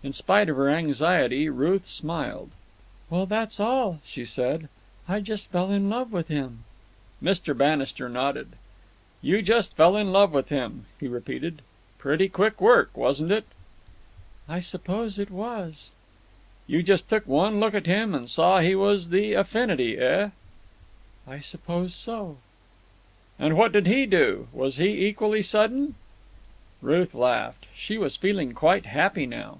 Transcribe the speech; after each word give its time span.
In 0.00 0.12
spite 0.14 0.48
of 0.48 0.56
her 0.56 0.70
anxiety, 0.70 1.50
Ruth 1.50 1.84
smiled. 1.84 2.50
"Well, 3.10 3.26
that's 3.26 3.60
all," 3.60 4.00
she 4.06 4.24
said. 4.24 4.70
"I 5.06 5.20
just 5.20 5.50
fell 5.50 5.70
in 5.70 5.90
love 5.90 6.12
with 6.12 6.28
him." 6.28 6.64
Mr. 7.22 7.54
Bannister 7.54 8.08
nodded. 8.08 8.52
"You 9.20 9.42
just 9.42 9.76
fell 9.76 9.98
in 9.98 10.10
love 10.10 10.32
with 10.32 10.48
him," 10.48 10.86
he 10.98 11.08
repeated. 11.08 11.60
"Pretty 11.98 12.26
quick 12.30 12.58
work, 12.58 12.96
wasn't 12.96 13.32
it?" 13.32 13.44
"I 14.48 14.60
suppose 14.60 15.18
it 15.18 15.30
was." 15.30 15.90
"You 16.66 16.82
just 16.82 17.06
took 17.10 17.26
one 17.28 17.60
look 17.60 17.74
at 17.74 17.84
him 17.86 18.14
and 18.14 18.30
saw 18.30 18.60
he 18.60 18.74
was 18.74 19.10
the 19.10 19.34
affinity, 19.34 19.98
eh?" 19.98 20.30
"I 21.26 21.40
suppose 21.40 21.94
so." 21.94 22.38
"And 23.38 23.58
what 23.58 23.72
did 23.72 23.86
he 23.86 24.06
do? 24.06 24.48
Was 24.54 24.78
he 24.78 25.06
equally 25.06 25.42
sudden?" 25.42 25.96
Ruth 26.80 27.12
laughed. 27.14 27.66
She 27.74 27.98
was 27.98 28.16
feeling 28.16 28.54
quite 28.54 28.86
happy 28.86 29.26
now. 29.26 29.58